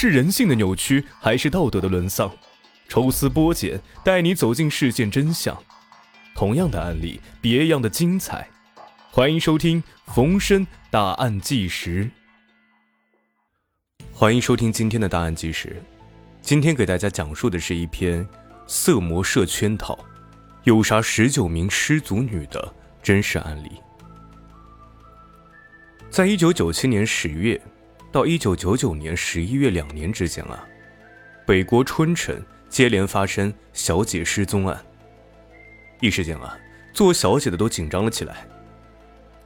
[0.00, 2.30] 是人性的扭曲，还是道德的沦丧？
[2.88, 5.60] 抽丝剥茧，带你走进事件真相。
[6.36, 8.48] 同样的案例，别样的精彩。
[9.10, 12.08] 欢迎收听冯生大案纪实。
[14.12, 15.82] 欢迎收听今天的大案纪实。
[16.40, 18.24] 今天给大家讲述的是一篇
[18.68, 19.98] 色魔设圈套，
[20.62, 22.72] 诱杀十九名失足女的
[23.02, 23.72] 真实案例。
[26.08, 27.60] 在一九九七年十月
[28.10, 30.66] 到一九九九年十一月两年之间啊，
[31.46, 34.82] 北国春城接连发生小姐失踪案。
[36.00, 36.58] 一时间啊，
[36.94, 38.46] 做小姐的都紧张了起来。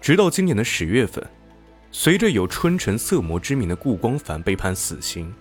[0.00, 1.24] 直到今年的十月份，
[1.92, 5.32] 随着有春城色魔之名的顾光凡被判死刑，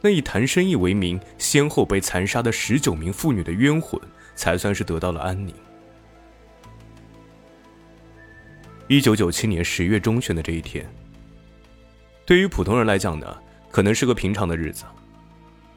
[0.00, 4.00] 那以谈生意为名先后被残杀的十九名妇女的冤魂，
[4.34, 5.54] 才算是得到了安宁。
[8.88, 10.86] 一九九七年十月中旬的这一天，
[12.24, 13.36] 对于普通人来讲呢，
[13.70, 14.84] 可能是个平常的日子，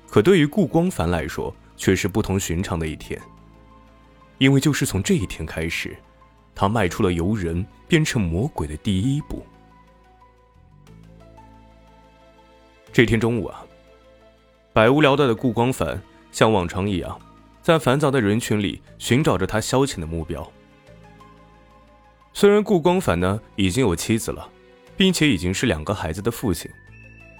[0.08, 3.20] 可对于顾光凡来说，却是不同寻常的一天。
[4.38, 5.96] 因为就是从这一天开始，
[6.54, 9.46] 他迈出了由人变成魔鬼的第一步。
[12.92, 13.66] 这天中午啊，
[14.72, 16.02] 百无聊赖的顾光凡
[16.32, 17.20] 像往常一样，
[17.62, 20.50] 在繁杂的人群里寻找着他消遣的目标。
[22.34, 24.50] 虽然顾光凡呢已经有妻子了，
[24.98, 26.70] 并且已经是两个孩子的父亲，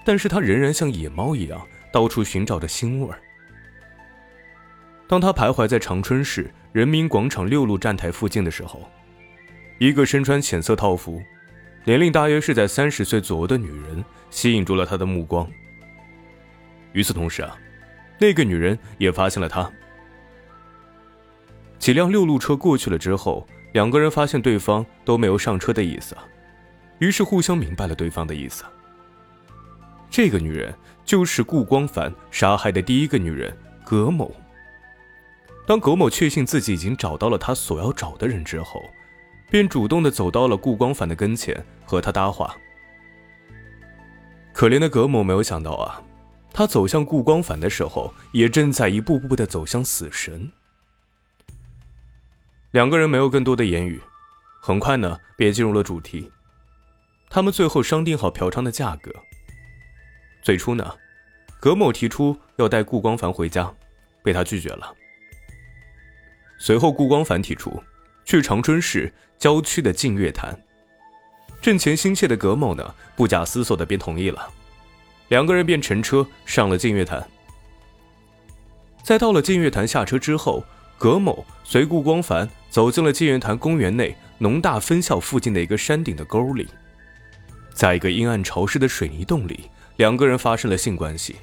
[0.04, 1.60] 但是他仍然像野猫一样
[1.92, 3.18] 到处寻找着腥味儿。
[5.06, 8.88] 当他徘徊在长春市人民广场六路站台附近的时候，
[9.78, 11.22] 一个身穿浅色套服、
[11.84, 15.48] 年龄大约是在三十岁左右的女人吸引住了他的目光。
[16.92, 17.56] 与此同时啊，
[18.18, 19.70] 那个女人也发现了他。
[21.78, 23.46] 几辆六路车过去了之后。
[23.72, 26.16] 两个人发现对方都没有上车的意思，
[26.98, 28.64] 于是互相明白了对方的意思。
[30.10, 34.34] 这个女人就是顾光凡杀害的第一个女人葛某。
[35.66, 38.80] 当葛某确信自己已经找到了他所要找的人之后，
[39.50, 42.56] 便主动的走到了顾光凡的跟前和他搭话。
[44.52, 46.00] 可怜的葛某没有想到啊，
[46.52, 50.50] 他走向顾光凡的时候，也正在一步步的走向死神。
[52.70, 54.00] 两个人没有更多的言语，
[54.62, 56.30] 很快呢便进入了主题。
[57.28, 59.12] 他们最后商定好嫖娼的价格。
[60.42, 60.94] 最初呢，
[61.60, 63.72] 葛某提出要带顾光凡回家，
[64.22, 64.94] 被他拒绝了。
[66.58, 67.82] 随后顾光凡提出
[68.24, 70.58] 去长春市郊区的净月潭，
[71.60, 74.48] 挣钱心切的葛某呢不假思索的便同意了。
[75.28, 77.26] 两个人便乘车上了净月潭。
[79.02, 80.64] 在到了净月潭下车之后。
[80.98, 86.66] 葛某随顾光凡走进了净月潭公园内农大分校附近的一个山顶的沟里，
[87.76, 91.36] 在一个阴暗潮湿的水泥洞里，两个人发生了性关系。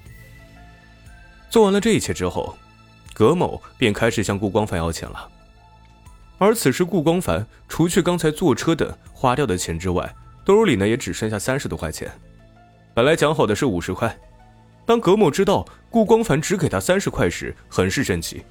[1.47, 2.57] 做完了这一切之后，
[3.13, 5.29] 葛某便开始向顾光凡要钱了。
[6.39, 10.11] 而此时，顾光凡除去刚才坐车的花掉的钱之外，
[10.43, 12.11] 兜里呢也只剩下三十多块钱。
[12.95, 14.17] 本来讲好的是五十块，
[14.87, 18.43] 当葛某知道顾光凡只给他三十块时，很是生气。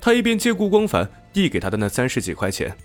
[0.00, 2.76] 他一边接顾光凡递给他的那三十几块钱，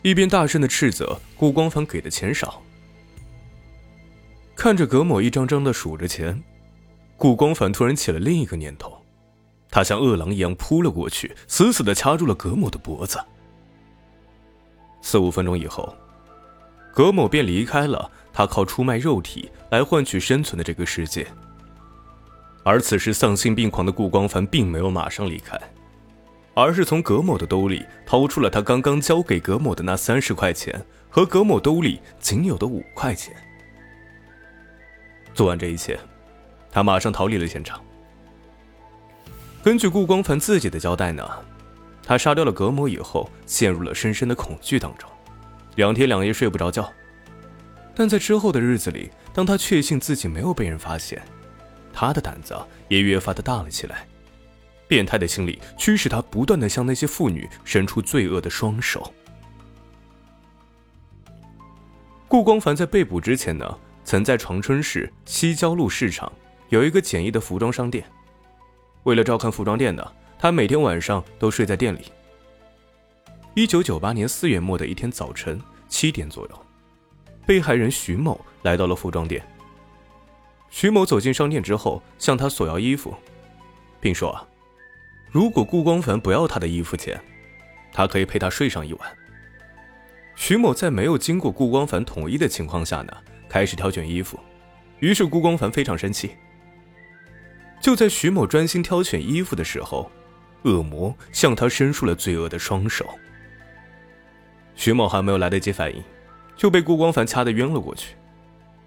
[0.00, 2.62] 一边大声的斥责顾光凡给的钱少。
[4.64, 6.42] 看着葛某一张张的数着钱，
[7.18, 8.96] 顾光凡突然起了另一个念头，
[9.68, 13.22] 他像饿狼一样扑了过去，死死的掐住了葛某的脖子。
[15.02, 15.94] 四五分钟以后，
[16.94, 21.26] 葛某便离开了他靠出卖肉体来换取生存的这个世界。
[22.62, 25.60] 而此时丧心病狂的顾光凡并没有马上离开。
[26.54, 33.36] 而是从葛某的兜里掏出了他刚刚交给葛某的那三十块钱和葛某兜里仅有的五块钱。
[35.34, 35.98] 做完这一切，
[36.70, 37.82] 他马上逃离了现场。
[39.62, 41.28] 根据顾光凡自己的交代呢，
[42.02, 45.10] 他杀掉了葛某以后，陷入了深深的恐惧当中，
[45.76, 46.90] 两天两夜睡不着觉。
[47.94, 51.22] 但在之后的日子里，当他确信自己没有被人发现，
[51.92, 52.56] 他的胆子
[52.88, 54.06] 也越发的大了起来。
[54.86, 59.12] 变态的心理驱使他不断的向那些妇女伸出罪恶的双手。
[62.28, 66.30] 顾光凡在被捕之前呢，曾在长春市西郊路市场
[66.68, 68.04] 有一个简易的服装商店。
[69.04, 72.12] 为了照看服装店呢，他每天晚上都睡在店里。
[73.54, 76.66] 一九九八年四月末的一天早晨七点左右，
[77.46, 79.44] 被害人徐某来到了服装店。
[80.70, 83.14] 徐某走进商店之后，向他索要衣服，
[84.00, 84.46] 并说啊。
[85.30, 87.20] 如果顾光凡不要他的衣服钱，
[87.92, 89.16] 他可以陪他睡上一晚。
[90.34, 93.16] 徐某在没有经过顾光凡同意的情况下呢，
[93.54, 94.36] 开始挑选衣服，
[94.98, 96.32] 于是顾光凡非常生气，
[97.80, 100.10] 就在徐某专心挑选衣服的时候，
[100.64, 103.08] 恶魔向他伸出了罪恶的双手。
[104.74, 106.02] 徐某还没有来得及反应，
[106.56, 108.16] 就被顾光凡掐得晕了过去。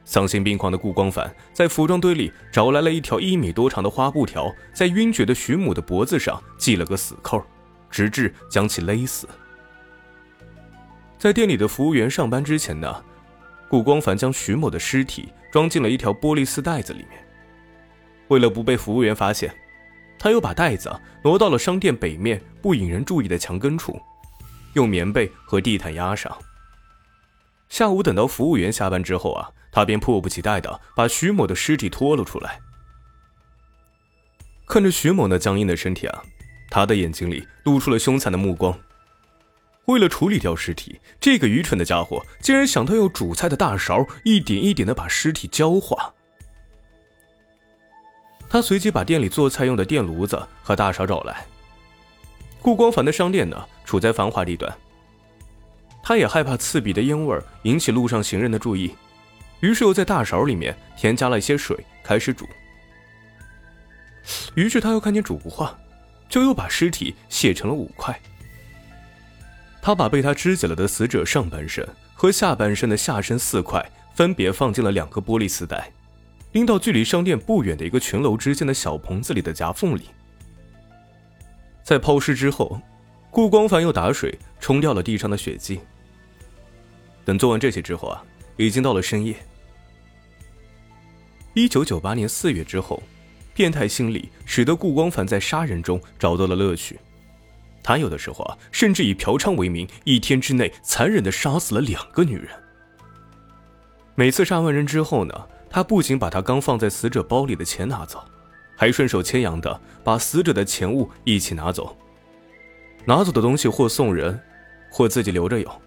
[0.03, 7.41] 丧心病狂的顾光凡在服装堆里找来了一条一米多长的花布条，在晕厥的徐母的脖子上系了个死扣，
[7.89, 9.29] 直至将其勒死。
[11.17, 13.01] 在店里的服务员上班之前呢，
[13.69, 17.23] 顾光凡将徐某的尸体装进了一条玻璃丝袋子里面。
[18.29, 19.53] 为了不被服务员发现，
[20.19, 20.93] 他又把袋子
[21.23, 23.99] 挪到了商店北面不引人注意的墙根处，
[24.73, 26.35] 用棉被和地毯压上。
[27.69, 32.59] 下午等到服务员下班之后啊，他便迫不及待的把徐某的尸体拖了出来。
[34.65, 36.23] 看着徐某那僵硬的身体啊，
[36.69, 38.77] 他的眼睛里露出了凶残的目光。
[39.87, 46.13] 为了处理掉尸体，这个愚蠢的家伙竟然想到用煮菜的大勺一点一点的把尸体焦化。
[48.49, 51.45] 他随即把店里做菜用的电炉子和大勺找来。
[52.61, 54.73] 顾光凡的商店呢，处在繁华地段。
[56.03, 58.93] 他也害怕刺鼻的烟味引起路上行人的注意，
[59.61, 62.45] 于是又在大勺里面添加了一些水，开始煮。
[64.55, 65.77] 于是他又看见煮不化，
[66.27, 68.19] 就又把尸体卸成了五块。
[69.87, 75.89] 他把被他肢解了的死者上半身和下半身的下身四块分别放进了两个玻璃丝袋。
[76.51, 80.09] 拎到距离商店不远的一个群楼之间的小棚子里的夹缝里，
[81.85, 82.81] 在抛尸之后，
[83.31, 85.79] 顾光凡又打水冲掉了地上的血迹。
[87.23, 88.21] 等做完这些之后啊，
[88.57, 89.37] 已经到了深夜。
[91.53, 93.01] 一九九八年四月之后，
[93.53, 96.99] 变态心理使得顾光凡在杀人中找到了乐趣，
[97.87, 102.49] 他有的时候啊，甚至以嫖娼为名，一天之内残忍的杀死了两个女人。
[104.13, 105.47] 每次杀完人之后呢？
[105.69, 108.21] 他不仅把他刚放在死者包里的钱拿走，
[108.75, 111.97] 还顺手牵羊的把死者的钱物一起拿走。
[113.05, 114.37] 拿走的东西或送人，
[114.91, 115.81] 或自己留着用。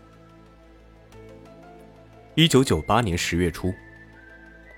[2.35, 3.75] 一九九八年十月初，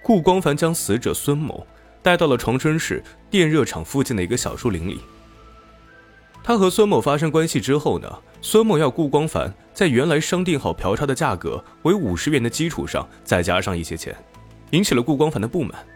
[0.02, 1.64] 顾光凡将死者孙某
[2.02, 5.00] 带到了长春市电热厂附近的一个小树林里。
[6.44, 14.16] 他和孙某发生关系之后呢，孙某要顾光凡在原来商定好嫖娼的价格为五十元的基础上再加上一些钱。
[14.70, 15.86] 引起了顾光凡的不满，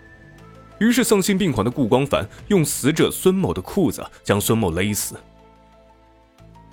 [0.79, 5.17] 于是丧心病狂的顾光凡用死者孙某的裤子将孙某勒死。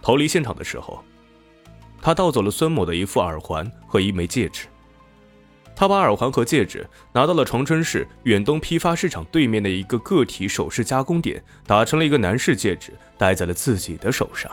[0.01, 1.01] 逃离现场的时候，
[2.01, 4.67] 他盗走了孙某的一副耳环和一枚戒指。
[5.75, 14.51] 他把耳环和戒指拿到了长春市远东批发市场对面的一个个体首饰加工点，打成了一个男士戒指，戴在了自己的手上。